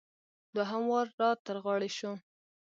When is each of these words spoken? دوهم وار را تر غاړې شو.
دوهم 0.55 0.83
وار 0.91 1.07
را 1.19 1.29
تر 1.45 1.57
غاړې 1.63 1.89
شو. 1.97 2.11